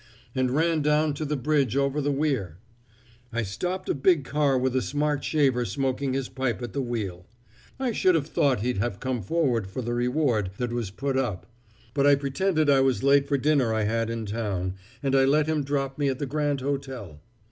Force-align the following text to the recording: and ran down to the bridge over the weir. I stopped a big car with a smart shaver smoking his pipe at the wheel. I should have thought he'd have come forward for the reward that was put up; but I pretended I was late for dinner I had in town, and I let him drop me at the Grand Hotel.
and 0.33 0.49
ran 0.49 0.81
down 0.81 1.13
to 1.13 1.23
the 1.23 1.37
bridge 1.37 1.77
over 1.77 2.01
the 2.01 2.11
weir. 2.11 2.57
I 3.31 3.43
stopped 3.43 3.87
a 3.87 3.93
big 3.93 4.23
car 4.25 4.57
with 4.57 4.75
a 4.75 4.81
smart 4.81 5.23
shaver 5.23 5.63
smoking 5.63 6.13
his 6.13 6.27
pipe 6.27 6.59
at 6.63 6.73
the 6.73 6.81
wheel. 6.81 7.27
I 7.79 7.91
should 7.91 8.15
have 8.15 8.25
thought 8.25 8.61
he'd 8.61 8.79
have 8.79 8.99
come 8.99 9.21
forward 9.21 9.67
for 9.67 9.83
the 9.83 9.93
reward 9.93 10.49
that 10.57 10.73
was 10.73 10.89
put 10.89 11.17
up; 11.17 11.45
but 11.93 12.07
I 12.07 12.15
pretended 12.15 12.67
I 12.67 12.81
was 12.81 13.03
late 13.03 13.27
for 13.27 13.37
dinner 13.37 13.75
I 13.75 13.83
had 13.83 14.09
in 14.09 14.25
town, 14.25 14.73
and 15.03 15.15
I 15.15 15.23
let 15.25 15.45
him 15.45 15.63
drop 15.63 15.99
me 15.99 16.07
at 16.09 16.17
the 16.17 16.25
Grand 16.25 16.61
Hotel. 16.61 17.21